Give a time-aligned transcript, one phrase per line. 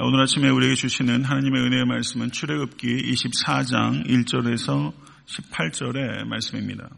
[0.00, 4.90] 오늘 아침에 우리에게 주시는 하나님의 은혜의 말씀은 출애굽기 24장 1절에서
[5.26, 6.88] 18절의 말씀입니다.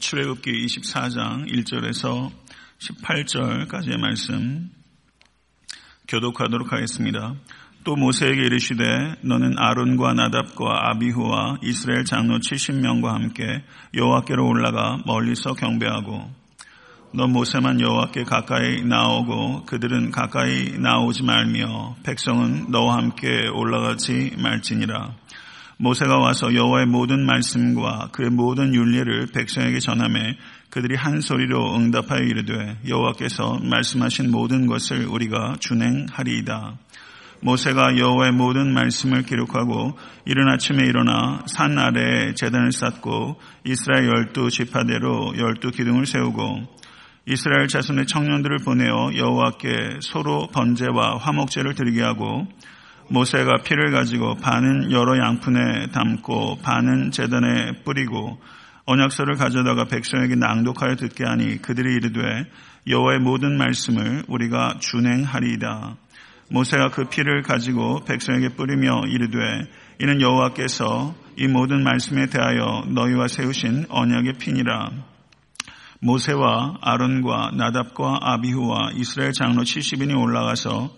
[0.00, 2.30] 출애굽기 24장 1절에서
[2.78, 4.70] 18절까지의 말씀
[6.08, 7.34] 교독하도록 하겠습니다.
[7.84, 13.44] 또 모세에게 이르시되 너는 아론과 나답과 아비후와 이스라엘 장로 70명과 함께
[13.94, 16.41] 여호와께로 올라가 멀리서 경배하고
[17.14, 25.12] 너 모세만 여호와께 가까이 나오고 그들은 가까이 나오지 말며 백성은 너와 함께 올라가지 말지니라.
[25.76, 30.38] 모세가 와서 여호와의 모든 말씀과 그의 모든 윤리를 백성에게 전함에
[30.70, 36.78] 그들이 한 소리로 응답하여 이르되 여호와께서 말씀하신 모든 것을 우리가 준행하리이다.
[37.40, 45.36] 모세가 여호와의 모든 말씀을 기록하고 이른 아침에 일어나 산 아래에 재단을 쌓고 이스라엘 열두 지파대로
[45.36, 46.80] 열두 기둥을 세우고
[47.24, 52.48] 이스라엘 자손의 청년들을 보내어 여호와께 소로 번제와 화목제를 드리게 하고
[53.10, 58.40] 모세가 피를 가지고 반은 여러 양푼에 담고 반은 재단에 뿌리고
[58.86, 62.20] 언약서를 가져다가 백성에게 낭독하여 듣게 하니 그들이 이르되
[62.88, 65.96] 여호와의 모든 말씀을 우리가 준행하리이다.
[66.50, 69.38] 모세가 그 피를 가지고 백성에게 뿌리며 이르되
[70.00, 75.11] 이는 여호와께서 이 모든 말씀에 대하여 너희와 세우신 언약의 피니라.
[76.02, 80.90] 모세와 아론과 나답과 아비후와 이스라엘 장로 70인이 올라가서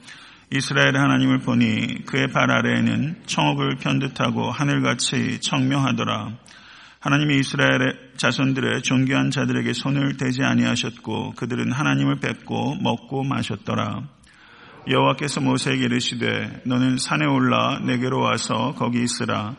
[0.50, 6.32] 이스라엘 하나님을 보니 그의 발 아래에는 청옥을 편듯하고 하늘같이 청명하더라.
[7.00, 14.04] 하나님이 이스라엘의 자손들의 존귀한 자들에게 손을 대지 아니하셨고 그들은 하나님을 뵙고 먹고 마셨더라.
[14.88, 19.54] 여호와께서 모세에게 이르시되 너는 산에 올라 내게로 와서 거기 있으라.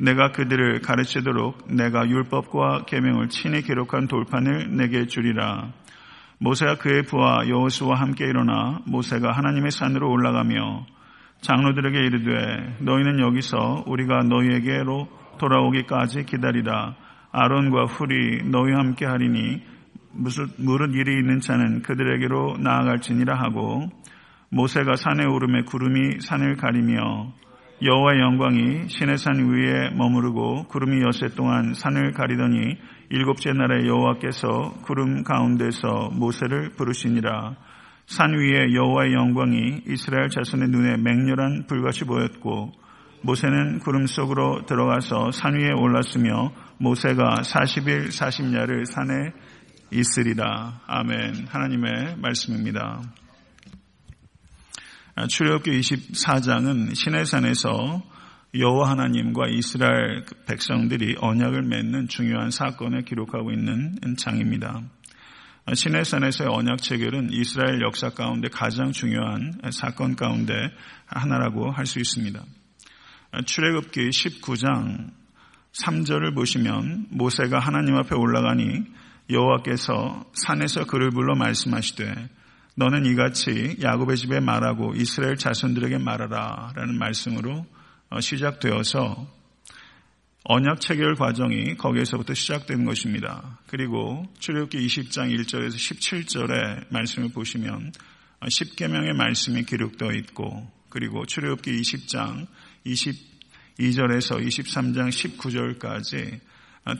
[0.00, 5.72] 내가 그들을 가르치도록 내가 율법과 계명을 친히 기록한 돌판을 내게 주리라.
[6.38, 10.86] 모세가 그의 부하 여호수와 함께 일어나 모세가 하나님의 산으로 올라가며
[11.40, 16.94] 장로들에게 이르되 너희는 여기서 우리가 너희에게로 돌아오기까지 기다리라.
[17.32, 19.62] 아론과 훌이 너희와 함께 하리니
[20.12, 23.88] 무슨 무릇 일이 있는 자는 그들에게로 나아갈지니라 하고
[24.50, 27.32] 모세가 산에 오름에 구름이 산을 가리며
[27.80, 32.76] 여호와의 영광이 시내산 위에 머무르고 구름이 여세 동안 산을 가리더니
[33.10, 37.54] 일곱째 날에 여호와께서 구름 가운데서 모세를 부르시니라.
[38.06, 42.72] 산 위에 여호와의 영광이 이스라엘 자손의 눈에 맹렬한 불같이 보였고
[43.22, 49.32] 모세는 구름 속으로 들어가서 산 위에 올랐으며 모세가 40일 40야를 산에
[49.92, 50.80] 있으리라.
[50.88, 51.46] 아멘.
[51.48, 53.02] 하나님의 말씀입니다.
[55.26, 58.02] 출애굽기 24장은 시내산에서
[58.54, 64.82] 여호와 하나님과 이스라엘 백성들이 언약을 맺는 중요한 사건을 기록하고 있는 장입니다.
[65.74, 70.54] 시내산에서의 언약 체결은 이스라엘 역사 가운데 가장 중요한 사건 가운데
[71.06, 72.42] 하나라고 할 수 있습니다.
[73.44, 75.10] 출애굽기 19장
[75.72, 78.84] 3절을 보시면 모세가 하나님 앞에 올라가니
[79.30, 82.37] 여호와께서 산에서 그를 불러 말씀하시되
[82.78, 87.66] 너는 이같이 야곱의 집에 말하고 이스라엘 자손들에게 말하라 라는 말씀으로
[88.08, 89.26] 어, 시작되어서
[90.44, 93.58] 언약 체결 과정이 거기에서부터 시작된 것입니다.
[93.66, 97.90] 그리고 출애굽기 20장 1절에서 17절의 말씀을 보시면
[98.42, 102.46] 10계명의 어, 말씀이 기록되어 있고 그리고 출애굽기 20장
[102.86, 106.38] 22절에서 23장 19절까지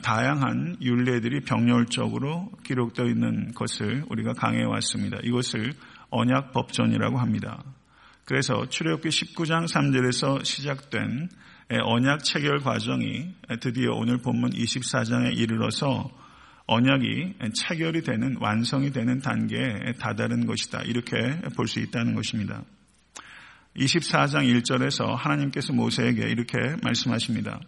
[0.01, 5.17] 다양한 윤례들이 병렬적으로 기록되어 있는 것을 우리가 강해해 왔습니다.
[5.23, 5.73] 이것을
[6.09, 7.63] 언약 법전이라고 합니다.
[8.25, 11.29] 그래서 출애굽기 19장 3절에서 시작된
[11.83, 16.09] 언약 체결 과정이 드디어 오늘 본문 24장에 이르러서
[16.67, 20.81] 언약이 체결이 되는 완성이 되는 단계에 다다른 것이다.
[20.83, 22.63] 이렇게 볼 수 있다는 것입니다.
[23.75, 27.59] 24장 1절에서 하나님께서 모세에게 이렇게 말씀하십니다.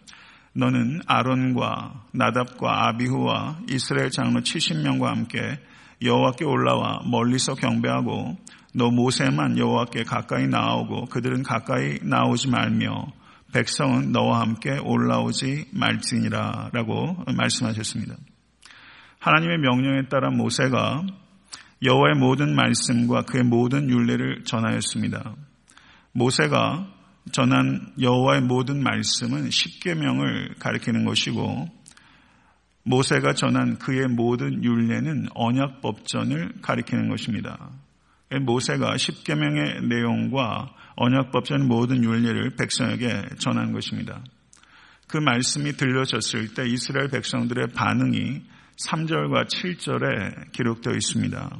[0.54, 5.58] 너는 아론과 나답과 아비후와 이스라엘 장로 70명과 함께
[6.02, 8.36] 여호와께 올라와 멀리서 경배하고
[8.74, 13.12] 너 모세만 여호와께 가까이 나오고 그들은 가까이 나오지 말며
[13.52, 18.14] 백성은 너와 함께 올라오지 말지니라 라고 말씀하셨습니다.
[19.18, 21.04] 하나님의 명령에 따라 모세가
[21.84, 25.34] 여호와의 모든 말씀과 그의 모든 윤례를 전하였습니다.
[26.12, 26.91] 모세가
[27.30, 31.68] 전한 여호와의 모든 말씀은 십계명을 가리키는 것이고
[32.84, 37.70] 모세가 전한 그의 모든 율례는 언약 법전을 가리키는 것입니다.
[38.40, 44.22] 모세가 십계명의 내용과 언약 법전 모든 율례를 백성에게 전한 것입니다.
[45.06, 48.42] 그 말씀이 들려졌을 때 이스라엘 백성들의 반응이
[48.88, 51.58] 3절과 7절에 기록되어 있습니다.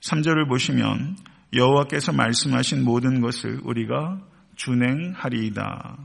[0.00, 1.16] 3절을 보시면
[1.52, 4.20] 여호와께서 말씀하신 모든 것을 우리가
[4.56, 5.98] 준행하리이다.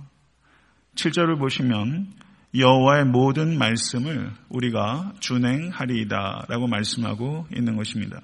[0.96, 2.08] 7절을 보시면
[2.56, 8.22] 여호와의 모든 말씀을 우리가 준행하리이다라고 말씀하고 있는 것입니다.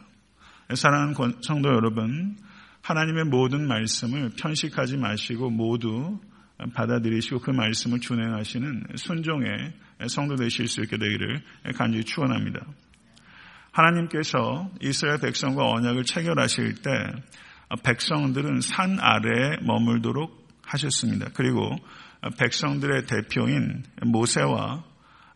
[0.73, 2.35] 사랑하는 성도 여러분,
[2.81, 6.19] 하나님의 모든 말씀을 편식하지 마시고 모두
[6.73, 9.73] 받아들이시고 그 말씀을 준행하시는 순종의
[10.07, 11.41] 성도 되실 수 있게 되기를
[11.75, 12.65] 간절히 축원합니다.
[13.71, 16.91] 하나님께서 이스라엘 백성과 언약을 체결하실 때
[17.83, 21.27] 백성들은 산 아래에 머물도록 하셨습니다.
[21.33, 21.75] 그리고
[22.39, 24.83] 백성들의 대표인 모세와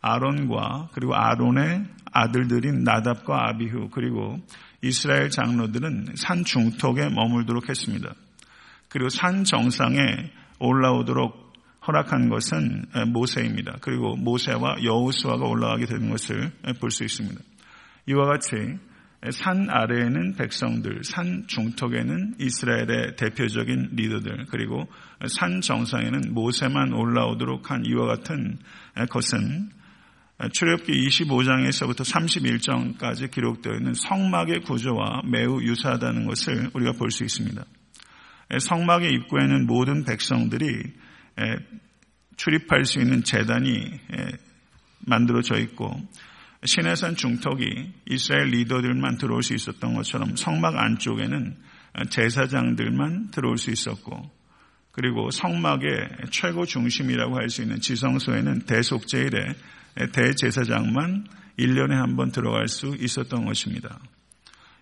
[0.01, 4.39] 아론과 그리고 아론의 아들들인 나답과 아비후 그리고
[4.81, 8.13] 이스라엘 장로들은 산 중턱에 머물도록 했습니다.
[8.87, 11.53] 그리고 산 정상에 올라오도록
[11.85, 13.77] 허락한 것은 모세입니다.
[13.81, 17.41] 그리고 모세와 여우수아가 올라가게 되는 것을 볼 수 있습니다.
[18.07, 18.55] 이와 같이
[19.31, 24.87] 산 아래에는 백성들, 산 중턱에는 이스라엘의 대표적인 리더들, 그리고
[25.27, 28.57] 산 정상에는 모세만 올라오도록 한 이와 같은
[29.09, 29.71] 것은
[30.53, 37.61] 출애굽기 25장에서부터 31장까지 기록되어 있는 성막의 구조와 매우 유사하다는 것을 우리가 볼 수 있습니다.
[38.57, 40.93] 성막의 입구에는 모든 백성들이
[42.37, 43.99] 출입할 수 있는 재단이
[45.05, 45.91] 만들어져 있고
[46.65, 47.65] 시내산 중턱이
[48.09, 51.55] 이스라엘 리더들만 들어올 수 있었던 것처럼 성막 안쪽에는
[52.09, 54.29] 제사장들만 들어올 수 있었고
[54.91, 59.55] 그리고 성막의 최고 중심이라고 할 수 있는 지성소에는 대속제일의
[60.11, 61.25] 대제사장만
[61.57, 63.99] 1년에 한 번 들어갈 수 있었던 것입니다.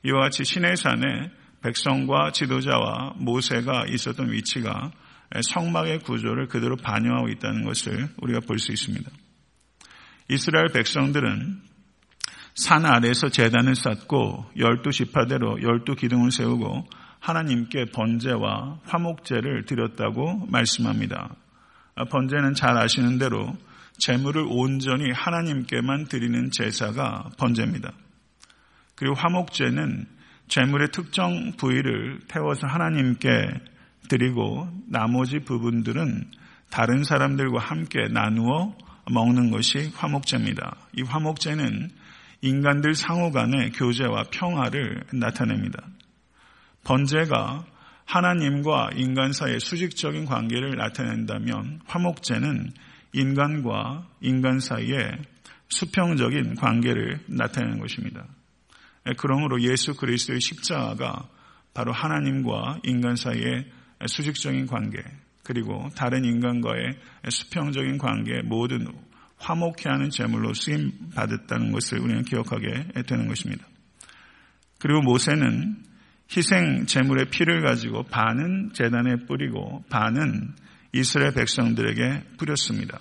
[0.03, 1.31] 이와 같이 시내산에
[1.61, 4.91] 백성과 지도자와 모세가 있었던 위치가
[5.41, 9.09] 성막의 구조를 그대로 반영하고 있다는 것을 우리가 볼 수 있습니다.
[10.29, 11.61] 이스라엘 백성들은
[12.53, 16.85] 산 아래에서 재단을 쌓고 열두 지파대로 열두 기둥을 세우고
[17.19, 21.35] 하나님께 번제와 화목제를 드렸다고 말씀합니다.
[22.09, 23.55] 번제는 잘 아시는 대로
[23.97, 27.91] 재물을 온전히 하나님께만 드리는 제사가 번제입니다.
[28.95, 30.05] 그리고 화목제는
[30.47, 33.29] 재물의 특정 부위를 태워서 하나님께
[34.09, 36.31] 드리고 나머지 부분들은
[36.69, 38.75] 다른 사람들과 함께 나누어
[39.09, 40.75] 먹는 것이 화목제입니다.
[40.93, 41.91] 이 화목제는
[42.41, 45.83] 인간들 상호 간의 교제와 평화를 나타냅니다.
[46.83, 47.65] 번제가
[48.05, 52.71] 하나님과 인간 사이의 수직적인 관계를 나타낸다면 화목제는
[53.13, 55.11] 인간과 인간 사이의
[55.69, 58.25] 수평적인 관계를 나타내는 것입니다.
[59.17, 61.27] 그러므로 예수 그리스도의 십자가가
[61.73, 63.65] 바로 하나님과 인간 사이의
[64.05, 65.03] 수직적인 관계,
[65.47, 66.97] 그리고 다른 인간과의
[67.29, 68.85] 수평적인 관계 모든
[69.37, 73.65] 화목해 하는 제물로 쓰임 받았다는 것을 우리는 기억하게 되는 것입니다.
[74.77, 75.77] 그리고 모세는
[76.35, 80.53] 희생 제물의 피를 가지고 반은 재단에 뿌리고 반은
[80.91, 82.99] 이스라엘 백성들에게 뿌렸습니다.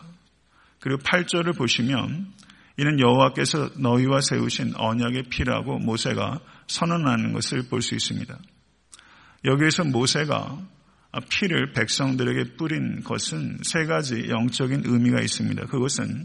[0.79, 2.33] 그리고 8절을 보시면
[2.77, 6.39] 이는 여호와께서 너희와 세우신 언약의 피라고 모세가
[6.69, 8.39] 선언하는 것을 볼 수 있습니다.
[9.47, 10.76] 여기에서 모세가
[11.21, 15.67] 피를 백성들에게 뿌린 것은 세 가지 영적인 의미가 있습니다.
[15.67, 16.25] 그것은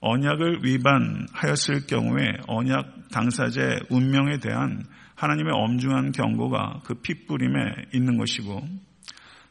[0.00, 4.84] 언약을 위반하였을 경우에 언약 당사자의 운명에 대한
[5.14, 8.66] 하나님의 엄중한 경고가 그 피뿌림에 있는 것이고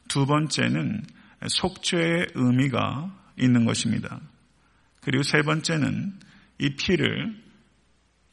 [0.08, 1.04] 두 번째는
[1.48, 4.19] 속죄의 의미가 있는 것입니다.
[5.02, 6.14] 그리고 세 번째는
[6.58, 7.36] 이 피를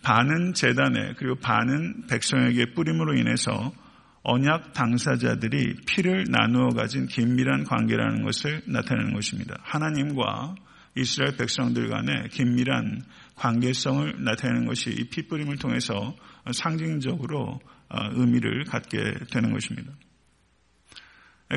[0.02, 3.72] 반은 재단에 그리고 반은 백성에게 뿌림으로 인해서
[4.28, 9.56] 언약 당사자들이 피를 나누어 가진 긴밀한 관계라는 것을 나타내는 것입니다.
[9.62, 10.56] 하나님과
[10.96, 13.02] 이스라엘 백성들 간의 긴밀한
[13.36, 16.16] 관계성을 나타내는 것이 이 피뿌림을 통해서
[16.52, 18.98] 상징적으로 어, 의미를 갖게
[19.30, 19.92] 되는 것입니다.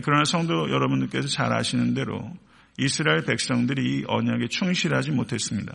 [0.03, 2.31] 그러나 성도 여러분들께서 잘 아시는 대로
[2.77, 5.73] 이스라엘 백성들이 이 언약에 충실하지 못했습니다.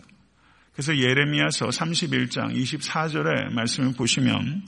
[0.71, 4.63] 그래서 예레미야서 31장 24절의 말씀을 보시면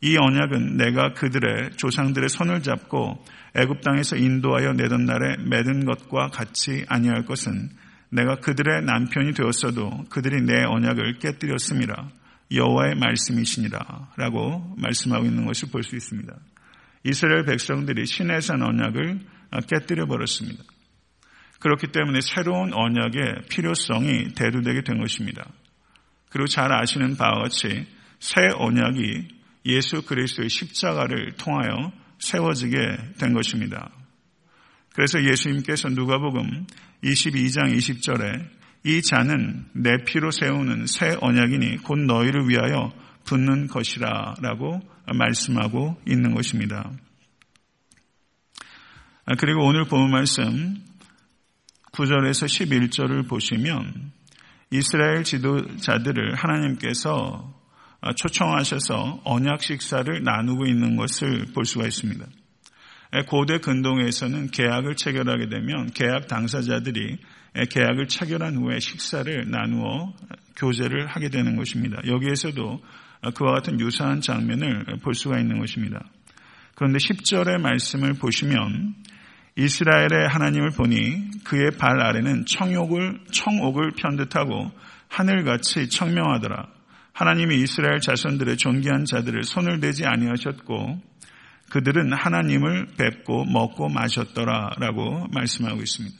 [0.00, 3.24] 이 언약은 내가 그들의 조상들의 손을 잡고
[3.56, 7.70] 애굽 땅에서 인도하여 내던 날에 맺은 것과 같이 아니할 것은
[8.10, 12.10] 내가 그들의 남편이 되었어도 그들이 내 언약을 깨뜨렸습니다.
[12.52, 16.32] 여호와의 말씀이시니라라고 말씀하고 있는 것을 볼 수 있습니다.
[17.04, 19.20] 이스라엘 백성들이 신의산 언약을
[19.68, 20.62] 깨뜨려 버렸습니다.
[21.60, 25.44] 그렇기 때문에 새로운 언약의 필요성이 대두되게 된 것입니다.
[26.30, 27.86] 그리고 잘 아시는 바와 같이
[28.20, 32.76] 새 언약이 예수 그리스도의 십자가를 통하여 세워지게
[33.18, 33.90] 된 것입니다.
[34.94, 36.66] 그래서 예수님께서 누가복음
[37.04, 38.48] 22장 20절에
[38.84, 42.92] 이 자는 내 피로 세우는 새 언약이니 곧 너희를 위하여
[43.24, 46.90] 붙는 것이라 라고 말씀하고 있는 것입니다.
[49.26, 50.82] 아, 그리고 오늘 본 말씀
[51.92, 54.12] 9절에서 11절을 보시면
[54.70, 57.57] 이스라엘 지도자들을 하나님께서
[58.16, 62.24] 초청하셔서 언약 식사를 나누고 있는 것을 볼 수가 있습니다.
[63.26, 67.18] 고대 근동에서는 계약을 체결하게 되면 계약 당사자들이
[67.70, 70.12] 계약을 체결한 후에 식사를 나누어
[70.56, 72.00] 교제를 하게 되는 것입니다.
[72.06, 72.80] 여기에서도
[73.34, 76.00] 그와 같은 유사한 장면을 볼 수가 있는 것입니다.
[76.74, 78.94] 그런데 10절의 말씀을 보시면
[79.56, 84.70] 이스라엘의 하나님을 보니 그의 발 아래는 청옥을, 청옥을 편듯하고
[85.08, 86.77] 하늘같이 청명하더라.
[87.18, 91.02] 하나님이 이스라엘 자손들의 존귀한 자들을 손을 대지 아니하셨고
[91.68, 96.16] 그들은 하나님을 뵙고 먹고 마셨더라라고 말씀하고 있습니다.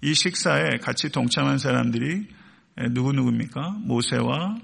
[0.00, 2.26] 이 식사에 같이 동참한 사람들이
[2.90, 3.76] 누구누구입니까?
[3.82, 4.56] 모세와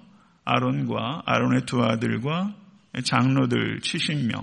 [0.45, 2.57] 아론과 아론의 두 아들과
[3.05, 4.43] 장로들 70명.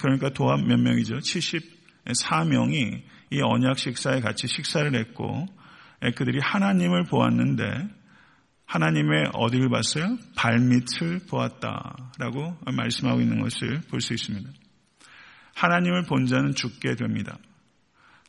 [0.00, 1.16] 그러니까 도합 몇 명이죠?
[1.20, 5.46] 74명이 이 언약 식사에 같이 식사를 했고
[6.14, 8.03] 그들이 하나님을 보았는데
[8.74, 10.18] 하나님의 어디를 봤어요?
[10.34, 14.50] 발밑을 보았다라고 말씀하고 있는 것을 볼 수 있습니다.
[15.54, 17.38] 하나님을 본 자는 죽게 됩니다.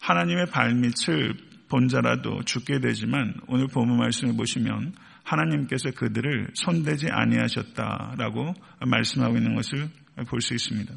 [0.02, 1.34] 하나님의 발밑을
[1.68, 8.54] 본 자라도 죽게 되지만 오늘 본문 말씀을 보시면 하나님께서 그들을 손대지 아니하셨다라고
[8.86, 9.90] 말씀하고 있는 것을
[10.30, 10.94] 볼 수 있습니다.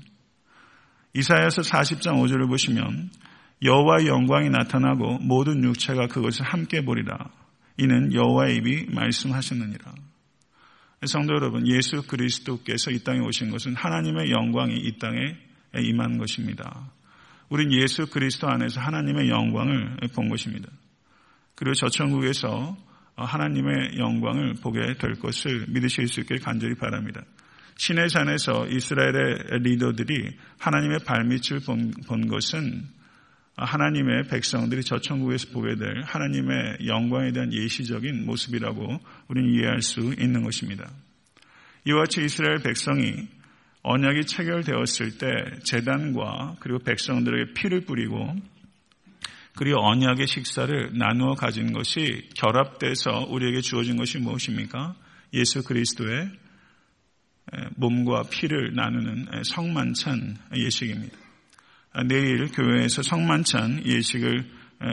[1.15, 3.09] 이사야서 40장 5절을 보시면
[3.63, 7.31] 여호와의 영광이 나타나고 모든 육체가 그것을 함께 보리라.
[7.79, 9.95] 이는 여호와의 입이 말씀하셨느니라.
[11.07, 15.37] 성도 여러분, 예수 그리스도께서 이 땅에 오신 것은 하나님의 영광이 이 땅에
[15.75, 16.91] 임한 것입니다.
[17.49, 20.69] 우린 예수 그리스도 안에서 하나님의 영광을 본 것입니다.
[21.55, 22.77] 그리고 저 천국에서
[23.15, 27.23] 하나님의 영광을 보게 될 것을 믿으실 수 있길 간절히 바랍니다.
[27.77, 32.89] 신의 산에서 이스라엘의 리더들이 하나님의 발밑을 본, 본 것은
[33.59, 40.43] 하나님의 백성들이 저 천국에서 보게 될 하나님의 영광에 대한 예시적인 모습이라고 우리는 이해할 수 있는
[40.43, 40.89] 것입니다.
[41.85, 43.29] 이와 같이 이스라엘 백성이
[43.83, 45.27] 언약이 체결되었을 때
[45.65, 48.35] 재단과 그리고 백성들에게 피를 뿌리고
[49.57, 54.95] 그리고 언약의 식사를 나누어 가진 것이 결합돼서 우리에게 주어진 것이 무엇입니까?
[55.35, 56.31] 예수 그리스도의
[57.77, 61.28] 몸과 피를 나누는 성만찬 예식입니다.
[61.93, 64.45] 아, 내일 교회에서 성만찬 예식을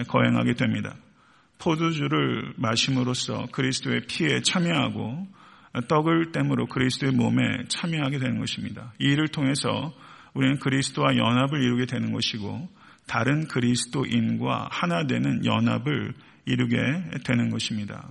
[0.07, 0.95] 거행하게 됩니다.
[1.59, 5.27] 포도주를 마심으로써 그리스도의 피에 참여하고
[5.87, 8.93] 떡을 땜으로 그리스도의 몸에 참여하게 되는 것입니다.
[8.99, 9.93] 이 일을 통해서
[10.33, 12.67] 우리는 그리스도와 연합을 이루게 되는 것이고
[13.07, 16.13] 다른 그리스도인과 하나 되는 연합을
[16.45, 16.77] 이루게
[17.23, 18.09] 되는 것입니다.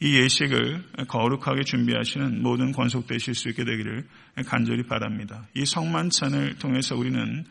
[0.00, 4.06] 이 예식을 거룩하게 준비하시는 모든 권속되실 수 있게 되기를
[4.46, 5.46] 간절히 바랍니다.
[5.54, 7.44] 이 성만찬을 통해서 우리는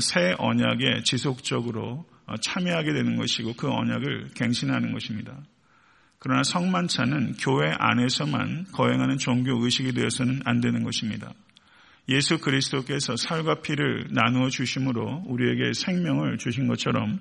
[0.00, 2.04] 새 언약에 지속적으로
[2.40, 5.38] 참여하게 되는 것이고 그 언약을 갱신하는 것입니다.
[6.18, 11.32] 그러나 성만찬은 교회 안에서만 거행하는 종교 의식이 되어서는 안 되는 것입니다.
[12.08, 17.18] 예수 그리스도께서 살과 피를 나누어 주심으로 우리에게 생명을 주신 것처럼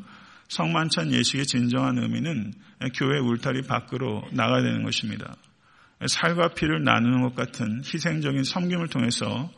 [0.50, 2.54] 성만찬 예식의 진정한 의미는
[2.96, 5.36] 교회 울타리 밖으로 나가야 되는 것입니다.
[6.06, 9.50] 살과 피를 나누는 것 같은 희생적인 섬김을 통해서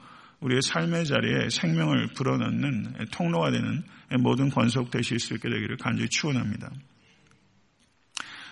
[0.45, 3.83] 우리의 삶의 자리에 생명을 불어넣는 통로가 되는
[4.19, 6.69] 모든 권속 되실 수 있게 되기를 간절히 축원합니다.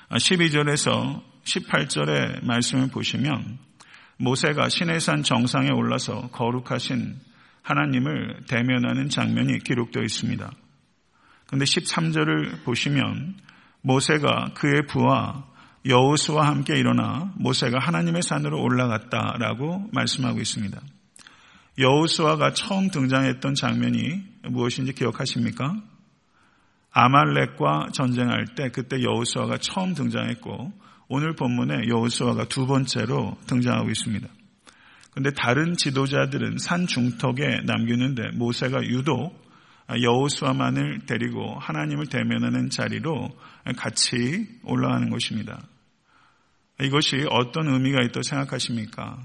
[0.10, 3.60] 12절에서 18절의 말씀을 보시면
[4.18, 7.16] 모세가 시내산 정상에 올라서 거룩하신
[7.62, 10.52] 하나님을 대면하는 장면이 기록되어 있습니다.
[11.46, 13.36] 그런데 13절을 보시면
[13.82, 15.46] 모세가 그의 부하
[15.86, 20.82] 여호수와 함께 일어나 모세가 하나님의 산으로 올라갔다라고 말씀하고 있습니다.
[21.78, 25.82] 여호수아가 처음 등장했던 장면이 무엇인지 기억하십니까?
[26.92, 30.72] 아말렉과 전쟁할 때 그때 여호수아가 처음 등장했고
[31.08, 34.28] 오늘 본문에 여호수아가 두 번째로 등장하고 있습니다.
[35.12, 39.44] 그런데 다른 지도자들은 산 중턱에 남기는데 모세가 유독
[39.90, 43.30] 여호수아만을 데리고 하나님을 대면하는 자리로
[43.78, 45.62] 같이 올라가는 것입니다.
[46.82, 49.18] 이것이 어떤 의미가 있다고 생각하십니까?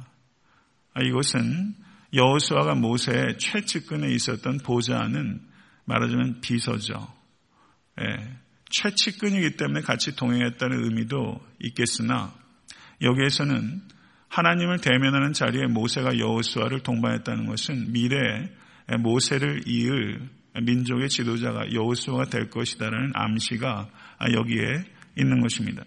[1.00, 1.74] 이것은
[2.12, 5.40] 여호수아가 모세의 최측근에 있었던 보좌는
[5.84, 7.06] 말하자면 비서죠.
[8.00, 8.38] 예,
[8.70, 12.32] 최측근이기 때문에 같이 동행했다는 의미도 있겠으나
[13.02, 13.82] 여기에서는
[14.28, 18.50] 하나님을 대면하는 자리에 모세가 여호수아를 동반했다는 것은 미래에
[19.00, 20.28] 모세를 이을
[20.62, 23.88] 민족의 지도자가 여호수아가 될 것이다라는 암시가
[24.32, 24.84] 여기에
[25.16, 25.82] 있는 것입니다.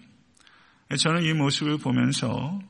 [0.98, 2.60] 저는 이 모습을 보면서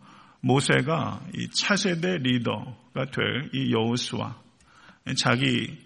[0.43, 4.37] 모세가 이 차세대 리더가 될 이 여호수아
[5.17, 5.79] 자기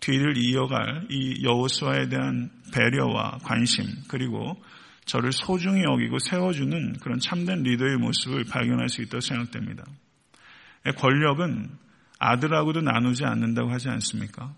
[0.00, 4.56] 뒤를 이어갈 이 여호수아에 대한 배려와 관심 그리고
[5.04, 9.84] 저를 소중히 여기고 세워주는 그런 참된 리더의 모습을 발견할 수 있다고 생각됩니다.
[10.96, 11.68] 권력은
[12.18, 14.54] 아들하고도 나누지 않는다고 하지 않습니까?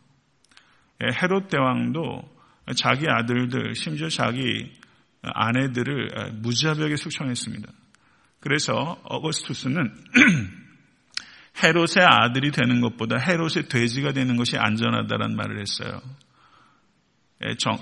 [1.03, 2.31] 헤롯 대왕도
[2.77, 4.73] 자기 아들들, 심지어 자기
[5.23, 7.73] 아내들을 무자비하게 숙청했습니다.
[8.43, 9.95] 그래서 어거스투스는
[11.63, 16.01] 헤롯의 아들이 되는 것보다 헤롯의 돼지가 되는 것이 안전하다는 말을 했어요.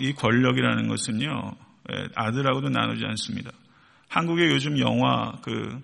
[0.00, 1.57] 이 권력이라는 것은요,
[2.14, 3.50] 아들하고도 나누지 않습니다.
[4.09, 5.81] 한국의 요즘 영화 그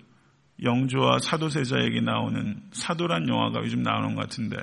[0.62, 4.56] 영조와 사도세자 에게 나오는 사도란 영화가 요즘 나오는 것 같은데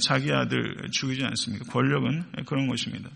[0.00, 1.64] 자기 아들 죽이지 않습니다.
[1.72, 3.10] 권력은 그런 것입니다.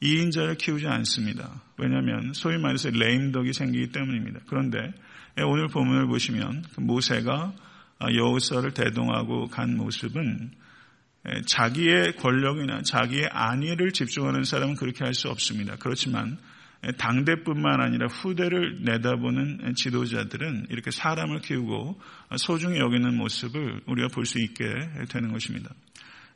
[0.00, 1.62] 이인자를 키우지 않습니다.
[1.78, 4.40] 왜냐하면 소위 말해서 레임덕이 생기기 때문입니다.
[4.46, 4.92] 그런데
[5.38, 7.52] 오늘 본문을 보시면 그 모세가
[8.14, 10.50] 여호사를 대동하고 간 모습은
[11.46, 15.76] 자기의 권력이나 자기의 안위를 집중하는 사람은 그렇게 할 수 없습니다.
[15.78, 16.36] 그렇지만
[16.98, 22.00] 당대뿐만 아니라 후대를 내다보는 지도자들은 이렇게 사람을 키우고
[22.36, 24.64] 소중히 여기는 모습을 우리가 볼 수 있게
[25.08, 25.70] 되는 것입니다.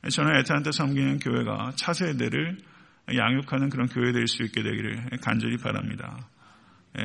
[0.09, 2.59] 저는 에탄타 섬기는 교회가 차세대를
[3.13, 6.29] 양육하는 그런 교회 될 수 있게 되기를 간절히 바랍니다.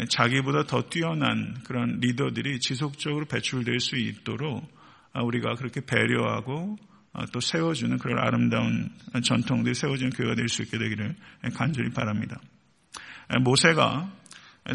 [0.10, 4.63] 자기보다 더 뛰어난 그런 리더들이 지속적으로 배출될 수 있도록
[5.13, 6.77] 우리가 그렇게 배려하고
[7.33, 8.89] 또 세워주는 그런 아름다운
[9.24, 11.15] 전통들이 세워지는 교회가 될 수 있게 되기를
[11.55, 12.39] 간절히 바랍니다.
[13.43, 14.10] 모세가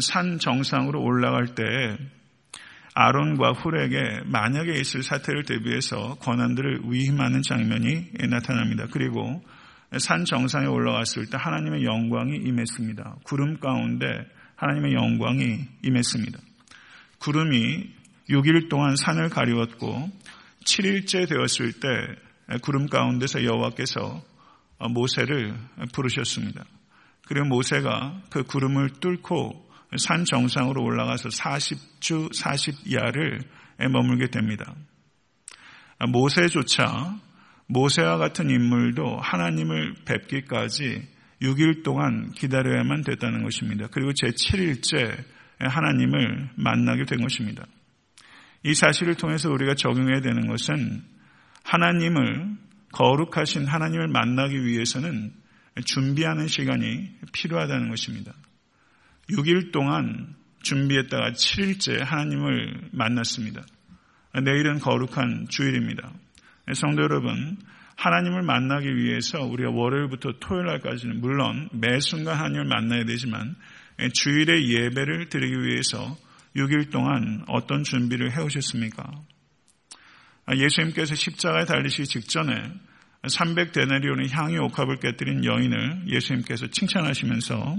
[0.01, 1.63] 산 정상으로 올라갈 때
[2.93, 8.85] 아론과 훌에게 만약에 있을 사태를 대비해서 권한들을 위임하는 장면이 나타납니다.
[8.91, 9.43] 그리고
[9.99, 13.17] 산 정상에 올라갔을 때 하나님의 영광이 임했습니다.
[13.23, 14.05] 구름 가운데
[14.57, 16.39] 하나님의 영광이 임했습니다.
[17.19, 17.89] 구름이
[18.29, 20.11] 6일 동안 산을 가리웠고
[20.65, 21.87] 7일째 되었을 때
[22.61, 24.21] 구름 가운데서 여호와께서
[24.93, 25.55] 모세를
[25.93, 26.65] 부르셨습니다.
[27.27, 33.45] 그리고 모세가 그 구름을 뚫고 산 정상으로 올라가서 40주 40야를
[33.91, 34.75] 머물게 됩니다.
[36.09, 37.17] 모세조차
[37.67, 41.07] 모세와 같은 인물도 하나님을 뵙기까지
[41.41, 43.87] 6일 동안 기다려야만 됐다는 것입니다.
[43.91, 45.23] 그리고 제 7일째
[45.59, 47.65] 하나님을 만나게 된 것입니다.
[48.63, 51.03] 이 사실을 통해서 우리가 적용해야 되는 것은
[51.63, 52.55] 하나님을
[52.91, 55.33] 거룩하신 하나님을 만나기 위해서는
[55.85, 58.33] 준비하는 시간이 필요하다는 것입니다.
[59.29, 63.63] 6일 동안 준비했다가 7일째 하나님을 만났습니다.
[64.43, 66.11] 내일은 거룩한 주일입니다.
[66.73, 67.57] 성도 여러분,
[67.97, 73.55] 하나님을 만나기 위해서 우리가 월요일부터 토요일날까지는 물론 매 순간 하나님을 만나야 되지만
[74.13, 76.15] 주일의 예배를 드리기 위해서
[76.55, 79.03] 6일 동안 어떤 준비를 해오셨습니까?
[80.55, 82.53] 예수님께서 십자가에 달리시기 직전에
[83.23, 87.77] 300데나리온의 향유 옥합을 깨뜨린 여인을 예수님께서 칭찬하시면서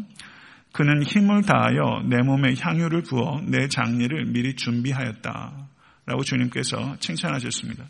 [0.73, 5.69] 그는 힘을 다하여 내 몸에 향유를 부어 내 장례를 미리 준비하였다.
[6.07, 7.85] 라고 주님께서 칭찬하셨습니다.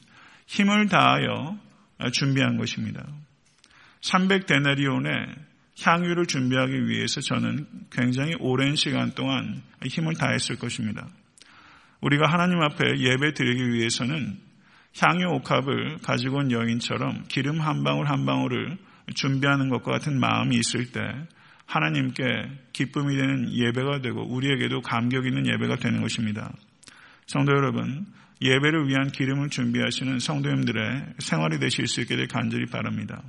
[0.47, 1.59] 힘을 다하여
[2.13, 3.07] 준비한 것입니다.
[4.03, 5.49] 300데나리온의
[5.81, 11.07] 향유를 준비하기 위해서 저는 굉장히 오랜 시간 동안 힘을 다했을 것입니다.
[12.01, 14.39] 우리가 하나님 앞에 예배 드리기 위해서는
[15.01, 18.79] 향유 옥합을 가지고 온 여인처럼 기름 한 방울 한 방울을
[19.15, 21.01] 준비하는 것과 같은 마음이 있을 때
[21.67, 22.25] 하나님께
[22.73, 26.53] 기쁨이 되는 예배가 되고 우리에게도 감격 있는 예배가 되는 것입니다.
[27.29, 28.07] 성도 여러분,
[28.41, 33.23] 예배를 위한 기름을 준비하시는 성도님들의 생활이 되실 수 있게 될 간절히 바랍니다.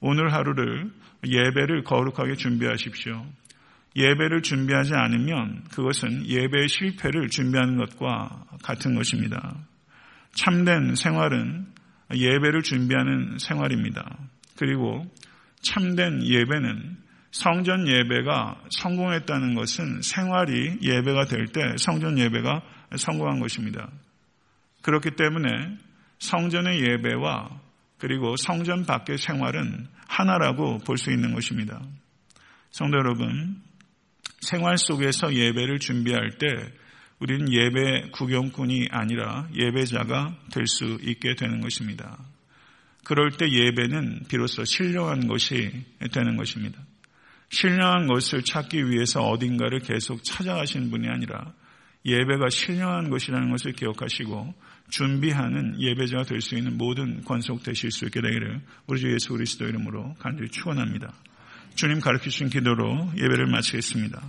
[0.00, 0.90] 오늘 하루를
[1.26, 3.26] 예배를 거룩하게 준비하십시오.
[3.96, 9.58] 예배를 준비하지 않으면 그것은 예배의 실패를 준비하는 것과 같은 것입니다.
[10.32, 11.66] 참된 생활은
[12.14, 14.20] 예배를 준비하는 생활입니다.
[14.56, 15.04] 그리고
[15.60, 16.96] 참된 예배는
[17.32, 22.62] 성전 예배가 성공했다는 것은 생활이 예배가 될 때 성전 예배가
[22.96, 23.90] 성공한 것입니다.
[24.82, 25.78] 그렇기 때문에
[26.18, 27.60] 성전의 예배와
[27.98, 31.82] 그리고 성전 밖의 생활은 하나라고 볼 수 있는 것입니다.
[32.70, 33.60] 성도 여러분,
[34.40, 36.46] 생활 속에서 예배를 준비할 때
[37.18, 42.18] 우리는 예배 구경꾼이 아니라 예배자가 될 수 있게 되는 것입니다.
[43.04, 46.78] 그럴 때 예배는 비로소 신령한 것이 되는 것입니다.
[47.50, 51.52] 신령한 것을 찾기 위해서 어딘가를 계속 찾아가신 분이 아니라
[52.10, 54.54] 예배가 신령한 것이라는 것을 기억하시고
[54.90, 59.66] 준비하는 예배자가 될 수 있는 모든 권속 되실 수 있게 되기를 우리 주 예수 그리스도
[59.66, 61.12] 이름으로 간절히 축원합니다.
[61.74, 64.20] 주님 가르쳐 주신 기도로 예배를 마치겠습니다.